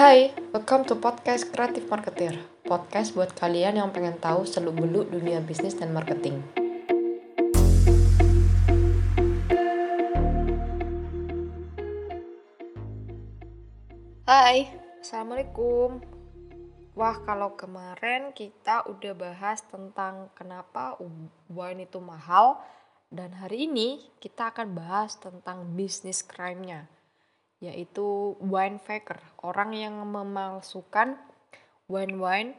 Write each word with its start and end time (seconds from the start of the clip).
Hai, 0.00 0.32
welcome 0.56 0.88
to 0.88 0.96
podcast 0.96 1.52
Kreatif 1.52 1.84
Marketer. 1.92 2.32
Podcast 2.64 3.12
buat 3.12 3.36
kalian 3.36 3.76
yang 3.76 3.92
pengen 3.92 4.16
tahu 4.16 4.48
seluk-beluk 4.48 5.12
dunia 5.12 5.44
bisnis 5.44 5.76
dan 5.76 5.92
marketing. 5.92 6.40
Hai, 14.24 14.72
Assalamualaikum. 15.04 16.00
Wah, 16.96 17.20
kalau 17.28 17.52
kemarin 17.60 18.32
kita 18.32 18.88
udah 18.88 19.12
bahas 19.12 19.60
tentang 19.68 20.32
kenapa 20.32 20.96
wine 21.52 21.84
itu 21.84 22.00
mahal, 22.00 22.56
dan 23.12 23.36
hari 23.36 23.68
ini 23.68 24.00
kita 24.16 24.48
akan 24.48 24.72
bahas 24.72 25.20
tentang 25.20 25.76
bisnis 25.76 26.24
crime-nya 26.24 26.88
yaitu 27.60 28.34
wine 28.40 28.80
faker, 28.80 29.20
orang 29.44 29.76
yang 29.76 29.94
memalsukan 30.00 31.20
wine-wine 31.92 32.56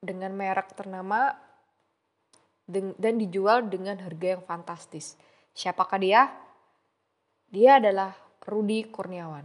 dengan 0.00 0.32
merek 0.32 0.72
ternama 0.72 1.36
dan 2.70 3.14
dijual 3.20 3.68
dengan 3.68 4.00
harga 4.00 4.38
yang 4.38 4.42
fantastis. 4.46 5.20
Siapakah 5.52 5.98
dia? 6.00 6.32
Dia 7.50 7.82
adalah 7.82 8.14
Rudi 8.46 8.86
Kurniawan. 8.88 9.44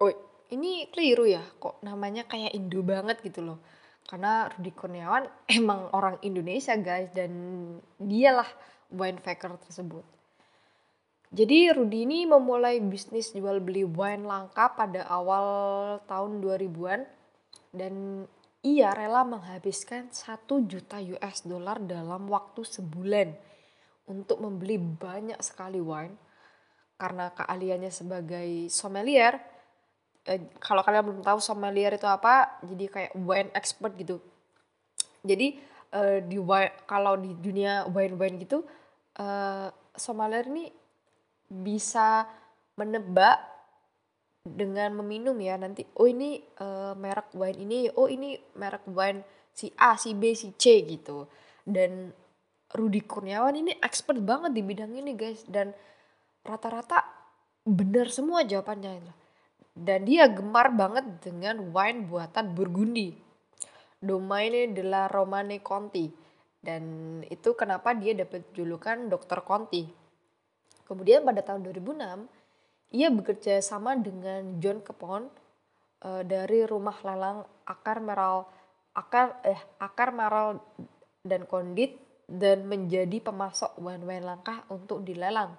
Oh, 0.00 0.12
ini 0.50 0.88
keliru 0.88 1.28
ya, 1.28 1.44
kok 1.60 1.78
namanya 1.84 2.24
kayak 2.24 2.56
Indo 2.56 2.80
banget 2.80 3.20
gitu 3.20 3.44
loh. 3.44 3.58
Karena 4.08 4.48
Rudi 4.50 4.72
Kurniawan 4.72 5.28
emang 5.60 5.92
orang 5.94 6.18
Indonesia 6.24 6.74
guys 6.80 7.12
dan 7.14 7.30
dialah 8.00 8.48
wine 8.90 9.20
faker 9.20 9.54
tersebut. 9.68 10.02
Jadi 11.30 11.70
Rudi 11.70 12.02
ini 12.02 12.26
memulai 12.26 12.82
bisnis 12.82 13.30
jual 13.30 13.62
beli 13.62 13.86
wine 13.86 14.26
langka 14.26 14.74
pada 14.74 15.06
awal 15.06 15.46
tahun 16.10 16.42
2000-an 16.42 17.06
dan 17.70 18.26
ia 18.66 18.90
rela 18.90 19.22
menghabiskan 19.22 20.10
1 20.10 20.42
juta 20.66 20.98
US 20.98 21.46
dollar 21.46 21.78
dalam 21.78 22.26
waktu 22.26 22.66
sebulan 22.66 23.30
untuk 24.10 24.42
membeli 24.42 24.74
banyak 24.74 25.38
sekali 25.38 25.78
wine. 25.78 26.18
Karena 26.98 27.30
keahliannya 27.30 27.94
sebagai 27.94 28.66
sommelier 28.66 29.38
eh, 30.26 30.50
kalau 30.58 30.82
kalian 30.82 31.14
belum 31.14 31.22
tahu 31.22 31.38
sommelier 31.38 31.94
itu 31.94 32.10
apa 32.10 32.58
jadi 32.66 32.84
kayak 32.90 33.12
wine 33.14 33.54
expert 33.54 33.94
gitu. 33.94 34.18
Jadi 35.22 35.62
eh, 35.94 36.18
di 36.26 36.42
wine, 36.42 36.74
kalau 36.90 37.14
di 37.14 37.38
dunia 37.38 37.86
wine 37.86 38.18
wine 38.18 38.36
gitu 38.42 38.66
eh, 39.14 39.70
sommelier 39.94 40.50
ini 40.50 40.80
bisa 41.50 42.24
menebak 42.78 43.42
dengan 44.46 44.94
meminum 45.02 45.36
ya. 45.42 45.58
Nanti 45.58 45.84
oh 45.98 46.06
ini 46.06 46.40
uh, 46.62 46.94
merek 46.94 47.34
wine 47.34 47.58
ini 47.60 47.78
oh 47.92 48.06
ini 48.08 48.38
merek 48.56 48.86
wine 48.88 49.20
si 49.52 49.68
A 49.76 49.98
si 49.98 50.14
B 50.14 50.32
si 50.32 50.54
C 50.54 50.86
gitu. 50.86 51.26
Dan 51.66 52.14
Rudi 52.70 53.02
Kurniawan 53.02 53.58
ini 53.58 53.74
expert 53.82 54.22
banget 54.22 54.54
di 54.54 54.62
bidang 54.62 54.94
ini 54.94 55.12
guys. 55.18 55.42
Dan 55.44 55.74
rata-rata 56.46 57.04
benar 57.66 58.08
semua 58.08 58.46
jawabannya 58.46 59.20
dan 59.76 60.04
dia 60.04 60.26
gemar 60.26 60.74
banget 60.74 61.22
dengan 61.22 61.70
wine 61.70 62.04
buatan 62.04 62.52
Burgundi. 62.52 63.14
Domaine 64.00 64.72
della 64.72 65.08
Romane 65.12 65.60
Conti. 65.60 66.08
Dan 66.60 67.20
itu 67.28 67.56
kenapa 67.56 67.96
dia 67.96 68.12
dapat 68.12 68.52
julukan 68.52 69.08
Dokter 69.08 69.40
Conti 69.44 69.99
Kemudian 70.90 71.22
pada 71.22 71.38
tahun 71.46 71.62
2006, 71.70 72.26
ia 72.90 73.06
bekerja 73.14 73.62
sama 73.62 73.94
dengan 73.94 74.58
John 74.58 74.82
Capone 74.82 75.30
uh, 76.02 76.26
dari 76.26 76.66
rumah 76.66 76.98
lelang 77.06 77.46
akar 77.62 78.02
meral 78.02 78.50
akar 78.90 79.38
eh 79.46 79.60
akar 79.78 80.10
meral 80.10 80.58
dan 81.22 81.46
kondit 81.46 81.94
dan 82.26 82.66
menjadi 82.66 83.22
pemasok 83.22 83.78
wine-wine 83.78 84.26
langka 84.26 84.66
untuk 84.66 85.06
dilelang. 85.06 85.54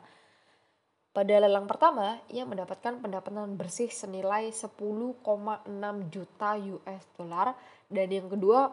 Pada 1.11 1.43
lelang 1.43 1.67
pertama, 1.67 2.23
ia 2.31 2.47
mendapatkan 2.47 3.03
pendapatan 3.03 3.59
bersih 3.59 3.91
senilai 3.91 4.51
10,6 4.51 5.23
juta 6.07 6.49
US 6.55 7.03
dollar 7.19 7.55
dan 7.91 8.07
yang 8.07 8.31
kedua 8.31 8.71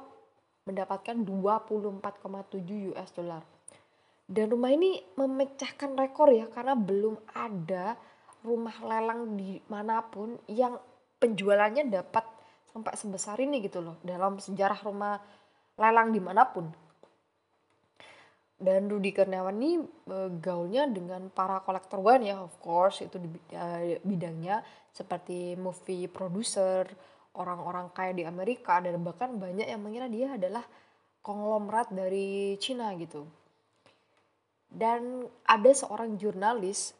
mendapatkan 0.62 1.18
24,7 1.22 2.94
US 2.94 3.10
dollar. 3.14 3.57
Dan 4.28 4.52
rumah 4.52 4.68
ini 4.68 5.00
memecahkan 5.16 5.96
rekor 5.96 6.28
ya 6.28 6.52
karena 6.52 6.76
belum 6.76 7.16
ada 7.32 7.96
rumah 8.44 8.76
lelang 8.84 9.40
di 9.40 9.56
mana 9.72 10.04
pun 10.04 10.36
yang 10.44 10.76
penjualannya 11.16 11.88
dapat 11.88 12.28
sampai 12.68 12.92
sebesar 12.92 13.40
ini 13.40 13.64
gitu 13.64 13.80
loh 13.80 13.96
dalam 14.04 14.36
sejarah 14.36 14.84
rumah 14.84 15.16
lelang 15.80 16.12
di 16.12 16.20
mana 16.20 16.44
pun. 16.44 16.68
Dan 18.58 18.90
Rudi 18.90 19.16
Kurniawan 19.16 19.56
ini 19.56 19.80
e, 19.86 20.16
gaulnya 20.36 20.84
dengan 20.84 21.32
para 21.32 21.64
kolektor 21.64 22.02
wine 22.02 22.28
ya 22.28 22.42
of 22.42 22.52
course 22.60 23.00
itu 23.06 23.16
di 23.16 23.32
e, 23.54 23.96
bidangnya 24.02 24.60
seperti 24.92 25.56
movie 25.56 26.10
producer, 26.10 26.84
orang-orang 27.38 27.88
kaya 27.96 28.12
di 28.12 28.28
Amerika 28.28 28.82
dan 28.82 29.00
bahkan 29.00 29.40
banyak 29.40 29.64
yang 29.64 29.80
mengira 29.80 30.10
dia 30.10 30.36
adalah 30.36 30.66
konglomerat 31.22 31.94
dari 31.94 32.58
Cina 32.58 32.92
gitu 32.98 33.47
dan 34.68 35.24
ada 35.48 35.70
seorang 35.72 36.20
jurnalis 36.20 36.92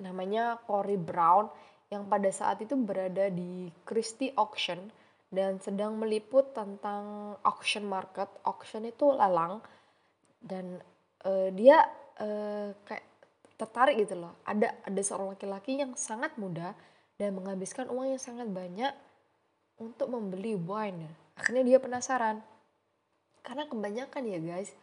namanya 0.00 0.60
Cory 0.64 0.96
Brown 1.00 1.48
yang 1.88 2.08
pada 2.10 2.28
saat 2.34 2.60
itu 2.60 2.74
berada 2.74 3.30
di 3.30 3.70
Christie 3.86 4.34
Auction 4.34 4.90
dan 5.30 5.58
sedang 5.62 5.98
meliput 5.98 6.50
tentang 6.54 7.36
auction 7.46 7.86
market. 7.86 8.26
Auction 8.42 8.86
itu 8.86 9.06
lelang 9.12 9.62
dan 10.42 10.82
uh, 11.26 11.48
dia 11.54 11.86
uh, 12.18 12.74
kayak 12.86 13.06
tertarik 13.56 13.96
gitu 14.02 14.18
loh. 14.18 14.34
Ada 14.44 14.74
ada 14.84 15.00
seorang 15.00 15.34
laki-laki 15.36 15.78
yang 15.78 15.94
sangat 15.94 16.34
muda 16.36 16.74
dan 17.16 17.32
menghabiskan 17.32 17.88
uang 17.88 18.16
yang 18.16 18.22
sangat 18.22 18.48
banyak 18.50 18.92
untuk 19.80 20.08
membeli 20.12 20.56
wine. 20.56 21.08
Akhirnya 21.36 21.64
dia 21.64 21.78
penasaran. 21.80 22.40
Karena 23.44 23.68
kebanyakan 23.70 24.22
ya 24.26 24.40
guys, 24.42 24.74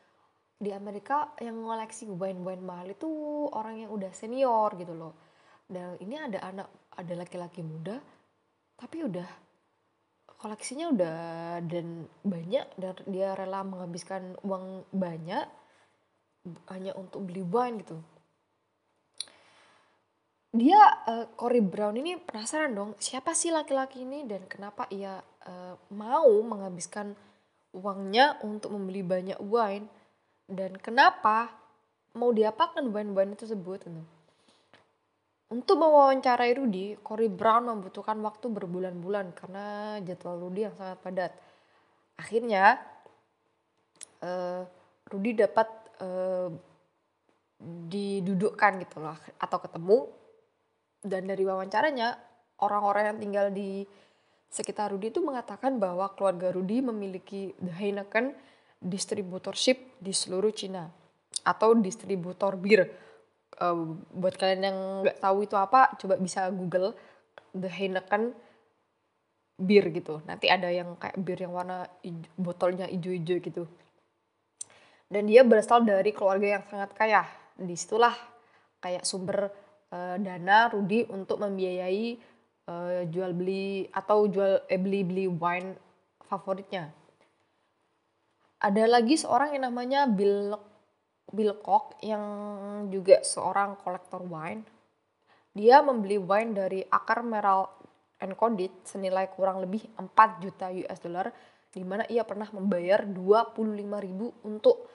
di 0.63 0.71
Amerika 0.71 1.35
yang 1.43 1.59
ngoleksi 1.67 2.07
wine-wine 2.07 2.63
mahal 2.63 2.87
itu 2.87 3.09
orang 3.51 3.83
yang 3.83 3.91
udah 3.91 4.11
senior 4.15 4.71
gitu 4.79 4.95
loh. 4.95 5.13
Dan 5.67 5.99
ini 5.99 6.15
ada 6.15 6.39
anak, 6.39 6.67
ada 6.95 7.13
laki-laki 7.19 7.59
muda, 7.59 7.99
tapi 8.79 9.03
udah 9.03 9.27
koleksinya 10.39 10.91
udah 10.91 11.17
dan 11.63 12.03
banyak 12.23 12.67
dan 12.75 12.95
dia 13.07 13.31
rela 13.35 13.63
menghabiskan 13.63 14.35
uang 14.43 14.83
banyak 14.91 15.47
hanya 16.67 16.91
untuk 16.99 17.23
beli 17.23 17.43
wine 17.43 17.79
gitu. 17.79 17.97
Dia 20.53 20.77
uh, 21.09 21.25
Cory 21.33 21.63
Brown 21.63 21.97
ini 21.97 22.19
penasaran 22.19 22.75
dong 22.77 22.91
siapa 23.01 23.33
sih 23.33 23.49
laki-laki 23.49 24.05
ini 24.05 24.27
dan 24.27 24.45
kenapa 24.45 24.85
ia 24.93 25.17
uh, 25.47 25.75
mau 25.95 26.29
menghabiskan 26.45 27.17
uangnya 27.73 28.37
untuk 28.45 28.69
membeli 28.69 29.01
banyak 29.01 29.39
wine 29.41 29.89
dan 30.53 30.77
kenapa 30.77 31.51
mau 32.13 32.29
diapakan 32.29 32.93
bahan-bahan 32.93 33.33
tersebut 33.33 33.89
gitu. 33.89 34.03
Untuk 35.53 35.77
mewawancarai 35.77 36.57
Rudy, 36.57 36.97
Cory 37.05 37.29
Brown 37.29 37.69
membutuhkan 37.69 38.17
waktu 38.25 38.49
berbulan-bulan 38.49 39.37
karena 39.37 39.97
jadwal 40.01 40.49
Rudy 40.49 40.65
yang 40.65 40.73
sangat 40.73 40.97
padat. 41.05 41.31
Akhirnya, 42.17 42.81
uh, 44.25 44.65
Rudy 45.13 45.37
dapat 45.37 45.69
uh, 46.01 46.49
didudukkan 47.63 48.81
gitu 48.81 48.97
loh 48.97 49.15
atau 49.39 49.57
ketemu 49.61 49.97
dan 51.05 51.29
dari 51.29 51.43
wawancaranya 51.45 52.17
orang-orang 52.59 53.13
yang 53.13 53.19
tinggal 53.19 53.47
di 53.53 53.85
sekitar 54.49 54.89
Rudy 54.89 55.09
itu 55.09 55.21
mengatakan 55.21 55.77
bahwa 55.77 56.11
keluarga 56.13 56.49
Rudy 56.53 56.81
memiliki 56.81 57.53
The 57.59 57.73
Heineken 57.73 58.35
distributorship 58.83 59.95
di 60.03 60.11
seluruh 60.11 60.51
Cina 60.51 60.83
atau 61.47 61.73
distributor 61.79 62.59
bir. 62.59 62.91
Uh, 63.53 63.95
buat 64.11 64.33
kalian 64.35 64.61
yang 64.65 64.77
nggak 65.05 65.17
tahu 65.21 65.45
itu 65.45 65.55
apa, 65.55 65.95
coba 65.95 66.17
bisa 66.17 66.49
Google 66.51 66.91
The 67.53 67.69
Heineken 67.69 68.33
bir 69.55 69.93
gitu. 69.93 70.19
Nanti 70.25 70.49
ada 70.49 70.67
yang 70.67 70.97
kayak 70.97 71.15
bir 71.21 71.37
yang 71.37 71.53
warna 71.53 71.85
ijo, 72.01 72.27
botolnya 72.35 72.89
hijau-hijau 72.89 73.37
gitu. 73.39 73.63
Dan 75.05 75.29
dia 75.29 75.45
berasal 75.45 75.85
dari 75.85 76.09
keluarga 76.09 76.57
yang 76.59 76.63
sangat 76.65 76.91
kaya. 76.97 77.21
Di 77.53 77.77
situlah 77.77 78.17
kayak 78.81 79.05
sumber 79.05 79.53
uh, 79.93 80.17
dana 80.17 80.73
Rudi 80.73 81.05
untuk 81.05 81.37
membiayai 81.37 82.17
uh, 82.67 83.05
jual 83.05 83.37
beli 83.37 83.85
atau 83.93 84.25
jual 84.25 84.65
eh, 84.65 84.81
beli 84.81 85.05
beli 85.05 85.25
wine 85.29 85.77
favoritnya 86.25 87.02
ada 88.63 88.83
lagi 88.87 89.19
seorang 89.19 89.59
yang 89.59 89.67
namanya 89.67 90.07
Bill 90.07 90.55
Bill 91.33 91.53
Koch 91.59 91.99
yang 91.99 92.23
juga 92.87 93.19
seorang 93.25 93.75
kolektor 93.83 94.23
wine. 94.23 94.63
Dia 95.53 95.83
membeli 95.83 96.15
wine 96.17 96.55
dari 96.55 96.79
akar 96.81 97.21
meral 97.27 97.67
encoded 98.23 98.71
senilai 98.87 99.27
kurang 99.35 99.59
lebih 99.59 99.83
4 99.99 100.41
juta 100.41 100.71
US 100.71 100.99
dollar 101.03 101.27
di 101.73 101.83
mana 101.83 102.07
ia 102.07 102.23
pernah 102.23 102.47
membayar 102.55 103.03
25 103.03 103.59
ribu 103.99 104.31
untuk 104.47 104.87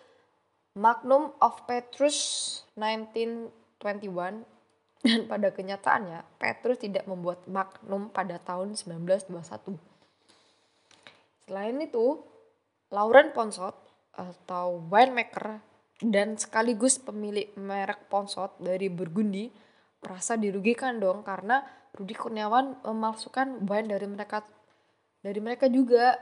Magnum 0.78 1.34
of 1.42 1.66
Petrus 1.66 2.62
1921 2.78 4.58
dan 5.02 5.30
pada 5.30 5.50
kenyataannya 5.54 6.22
Petrus 6.38 6.78
tidak 6.82 7.06
membuat 7.06 7.42
Magnum 7.46 8.10
pada 8.10 8.38
tahun 8.42 8.74
1921. 8.74 9.78
Selain 11.46 11.76
itu, 11.80 12.22
Lauren 12.88 13.36
Ponsot 13.36 13.76
atau 14.16 14.80
winemaker 14.88 15.60
dan 16.00 16.38
sekaligus 16.40 16.96
pemilik 17.02 17.52
merek 17.58 18.08
Ponsot 18.08 18.56
dari 18.62 18.88
Burgundy 18.88 19.50
merasa 19.98 20.38
dirugikan 20.38 21.02
dong 21.02 21.26
karena 21.26 21.60
Rudi 21.92 22.14
Kurniawan 22.14 22.86
memalsukan 22.86 23.66
wine 23.66 23.90
dari 23.90 24.06
mereka 24.06 24.46
dari 25.20 25.40
mereka 25.42 25.66
juga. 25.66 26.16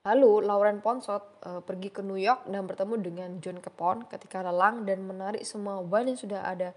Lalu 0.00 0.48
Lauren 0.48 0.80
Ponsot 0.80 1.44
uh, 1.44 1.60
pergi 1.60 1.92
ke 1.92 2.00
New 2.00 2.16
York 2.16 2.48
dan 2.48 2.64
bertemu 2.64 2.94
dengan 3.04 3.30
John 3.44 3.60
Capone 3.60 4.08
ketika 4.08 4.40
lelang 4.40 4.88
dan 4.88 5.04
menarik 5.04 5.44
semua 5.44 5.84
wine 5.84 6.16
yang 6.16 6.20
sudah 6.20 6.40
ada 6.40 6.72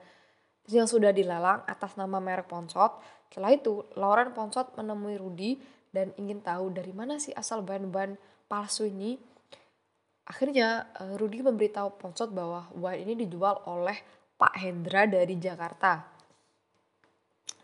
yang 0.67 0.87
sudah 0.87 1.15
dilelang 1.15 1.63
atas 1.67 1.95
nama 1.95 2.19
merek 2.19 2.51
Ponsot. 2.51 2.99
Setelah 3.31 3.55
itu, 3.55 3.87
Lauren 3.95 4.35
Ponsot 4.35 4.75
menemui 4.75 5.15
Rudy 5.15 5.59
dan 5.95 6.11
ingin 6.19 6.43
tahu 6.43 6.71
dari 6.75 6.91
mana 6.91 7.15
sih 7.15 7.31
asal 7.35 7.63
wine-wine 7.63 8.19
palsu 8.53 8.85
ini. 8.85 9.17
Akhirnya, 10.29 10.93
uh, 11.01 11.17
Rudy 11.17 11.41
memberitahu 11.41 11.97
Ponsot 11.97 12.29
bahwa 12.29 12.69
wine 12.77 13.09
ini 13.09 13.25
dijual 13.25 13.65
oleh 13.65 13.97
Pak 14.37 14.53
Hendra 14.61 15.09
dari 15.09 15.41
Jakarta. 15.41 16.05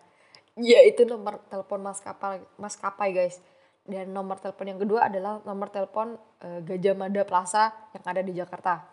Ya 0.55 0.79
itu 0.87 1.03
nomor 1.03 1.43
telepon 1.51 1.83
maskapai 1.83 2.39
maskapai 2.55 3.11
guys. 3.11 3.43
Dan 3.83 4.15
nomor 4.15 4.39
telepon 4.39 4.71
yang 4.71 4.79
kedua 4.79 5.11
adalah 5.11 5.43
nomor 5.43 5.67
telepon 5.67 6.15
uh, 6.45 6.59
Gajah 6.63 6.95
Mada 6.95 7.27
Plaza 7.27 7.75
yang 7.91 8.05
ada 8.07 8.21
di 8.23 8.33
Jakarta. 8.37 8.87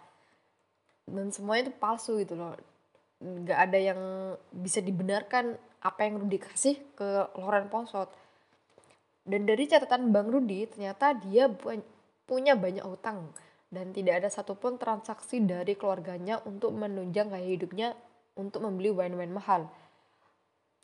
Dan 1.06 1.30
semuanya 1.30 1.70
itu 1.70 1.74
palsu 1.78 2.18
gitu 2.18 2.34
loh. 2.34 2.58
Gak 3.22 3.70
ada 3.70 3.78
yang 3.78 4.00
bisa 4.50 4.82
dibenarkan 4.82 5.54
apa 5.84 6.00
yang 6.02 6.18
Rudi 6.18 6.42
kasih 6.42 6.80
ke 6.98 7.30
Loren 7.38 7.70
Ponsot. 7.70 8.10
Dan 9.26 9.42
dari 9.42 9.66
catatan 9.66 10.14
Bang 10.14 10.30
Rudi 10.30 10.70
ternyata 10.70 11.10
dia 11.18 11.50
punya 12.24 12.54
banyak 12.54 12.86
utang 12.86 13.34
dan 13.66 13.90
tidak 13.90 14.22
ada 14.22 14.30
satupun 14.30 14.78
transaksi 14.78 15.42
dari 15.42 15.74
keluarganya 15.74 16.38
untuk 16.46 16.70
menunjang 16.70 17.34
gaya 17.34 17.50
hidupnya 17.50 17.98
untuk 18.38 18.62
membeli 18.62 18.94
wine-wine 18.94 19.34
mahal. 19.34 19.66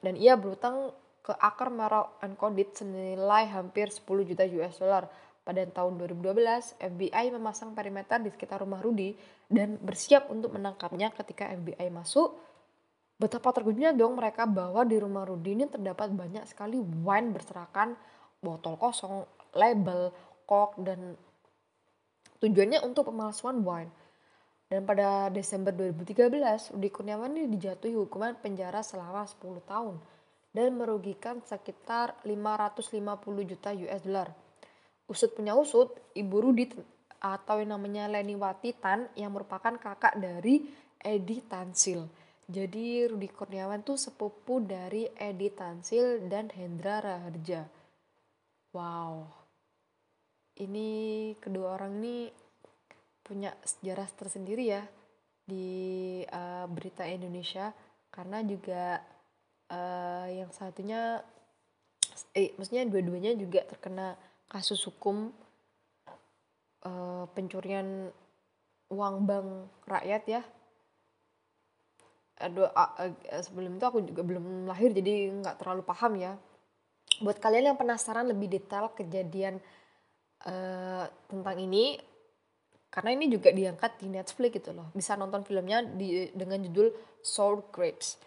Dan 0.02 0.18
ia 0.18 0.34
berutang 0.34 0.90
ke 1.22 1.30
akar 1.38 1.70
Merrill 1.70 2.10
Uncoded 2.18 2.74
senilai 2.74 3.46
hampir 3.46 3.94
10 3.94 4.02
juta 4.26 4.42
US 4.58 4.82
dollar. 4.82 5.06
Pada 5.42 5.62
tahun 5.66 5.98
2012, 5.98 6.78
FBI 6.78 7.34
memasang 7.34 7.74
perimeter 7.74 8.22
di 8.22 8.30
sekitar 8.30 8.62
rumah 8.62 8.78
Rudy 8.78 9.10
dan 9.50 9.74
bersiap 9.78 10.30
untuk 10.30 10.54
menangkapnya 10.54 11.10
ketika 11.14 11.50
FBI 11.50 11.90
masuk. 11.90 12.38
Betapa 13.18 13.50
terkejutnya 13.50 13.90
dong 13.90 14.18
mereka 14.18 14.46
bahwa 14.46 14.86
di 14.86 14.98
rumah 15.02 15.26
Rudy 15.26 15.58
ini 15.58 15.66
terdapat 15.66 16.14
banyak 16.14 16.46
sekali 16.46 16.78
wine 16.78 17.34
berserakan, 17.34 17.98
botol 18.42 18.74
kosong, 18.76 19.24
label, 19.54 20.10
cork, 20.44 20.76
dan 20.82 21.14
Tujuannya 22.42 22.82
untuk 22.82 23.06
pemalsuan 23.14 23.62
wine. 23.62 23.86
Dan 24.66 24.82
pada 24.82 25.30
Desember 25.30 25.70
2013, 25.70 26.74
Rudi 26.74 26.90
Kurniawan 26.90 27.30
ini 27.38 27.46
dijatuhi 27.46 27.94
hukuman 27.94 28.34
penjara 28.34 28.82
selama 28.82 29.22
10 29.22 29.62
tahun 29.62 29.94
dan 30.50 30.74
merugikan 30.74 31.38
sekitar 31.46 32.18
550 32.26 33.46
juta 33.46 33.70
US 33.70 34.02
dollar. 34.02 34.34
Usut 35.06 35.30
punya 35.38 35.54
usut, 35.54 35.94
Ibu 36.18 36.36
Rudi 36.42 36.66
atau 37.22 37.62
yang 37.62 37.78
namanya 37.78 38.10
Leni 38.10 38.34
Wati 38.34 38.74
Tan 38.74 39.06
yang 39.14 39.30
merupakan 39.30 39.78
kakak 39.78 40.18
dari 40.18 40.66
Edi 40.98 41.46
Tansil. 41.46 42.10
Jadi 42.50 43.06
Rudi 43.06 43.30
Kurniawan 43.30 43.86
tuh 43.86 43.94
sepupu 43.94 44.58
dari 44.58 45.06
Edi 45.14 45.46
Tansil 45.54 46.26
dan 46.26 46.50
Hendra 46.50 46.98
Raharja. 46.98 47.81
Wow. 48.72 49.28
Ini 50.56 50.88
kedua 51.36 51.76
orang 51.76 52.00
ini 52.00 52.32
punya 53.20 53.52
sejarah 53.60 54.08
tersendiri 54.16 54.64
ya 54.64 54.80
di 55.44 56.20
uh, 56.24 56.64
berita 56.72 57.04
Indonesia. 57.04 57.76
Karena 58.08 58.40
juga 58.40 58.96
uh, 59.68 60.26
yang 60.32 60.48
satunya 60.56 61.20
eh 62.32 62.56
maksudnya 62.56 62.88
dua-duanya 62.88 63.36
juga 63.36 63.60
terkena 63.68 64.16
kasus 64.48 64.80
hukum 64.88 65.32
uh, 66.88 67.24
pencurian 67.36 68.08
uang 68.88 69.16
bank 69.28 69.48
rakyat 69.84 70.22
ya. 70.40 70.42
Aduh 72.40 72.72
uh, 72.72 72.92
uh, 73.04 73.12
sebelum 73.44 73.76
itu 73.76 73.84
aku 73.84 74.00
juga 74.00 74.24
belum 74.24 74.64
lahir 74.64 74.96
jadi 74.96 75.28
nggak 75.44 75.60
terlalu 75.60 75.84
paham 75.84 76.16
ya 76.16 76.40
buat 77.22 77.38
kalian 77.38 77.72
yang 77.72 77.78
penasaran 77.78 78.26
lebih 78.26 78.50
detail 78.50 78.90
kejadian 78.92 79.62
uh, 80.46 81.06
tentang 81.30 81.56
ini 81.60 81.98
karena 82.92 83.16
ini 83.16 83.32
juga 83.32 83.48
diangkat 83.54 84.04
di 84.04 84.08
Netflix 84.12 84.52
gitu 84.58 84.70
loh 84.76 84.92
bisa 84.92 85.16
nonton 85.16 85.46
filmnya 85.46 85.80
di 85.80 86.28
dengan 86.34 86.60
judul 86.60 86.92
Sour 87.24 87.72
Grapes 87.72 88.20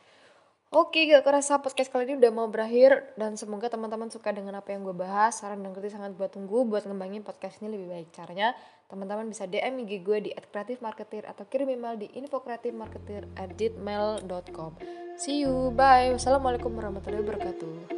Oke, 0.76 1.08
gak 1.08 1.24
kerasa 1.24 1.64
podcast 1.64 1.88
kali 1.88 2.04
ini 2.04 2.20
udah 2.20 2.36
mau 2.36 2.52
berakhir 2.52 3.16
dan 3.16 3.40
semoga 3.40 3.72
teman-teman 3.72 4.12
suka 4.12 4.36
dengan 4.36 4.60
apa 4.60 4.76
yang 4.76 4.84
gue 4.84 4.92
bahas. 4.92 5.40
Saran 5.40 5.64
dan 5.64 5.72
kritik 5.72 5.96
sangat 5.96 6.12
buat 6.20 6.36
tunggu 6.36 6.68
buat 6.68 6.84
ngembangin 6.84 7.24
podcast 7.24 7.64
ini 7.64 7.80
lebih 7.80 7.96
baik. 7.96 8.12
Caranya, 8.12 8.52
teman-teman 8.92 9.32
bisa 9.32 9.48
DM 9.48 9.88
IG 9.88 10.04
gue 10.04 10.28
di 10.28 10.36
@kreatifmarketer 10.36 11.32
atau 11.32 11.48
kirim 11.48 11.72
email 11.72 11.96
di 11.96 12.12
infokreatifmarketer@gmail.com. 12.18 14.72
See 15.16 15.48
you, 15.48 15.72
bye. 15.72 16.12
Wassalamualaikum 16.12 16.76
warahmatullahi 16.76 17.24
wabarakatuh. 17.24 17.95